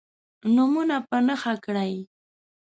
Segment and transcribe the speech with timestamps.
[0.55, 1.93] نومونه په نښه کړئ.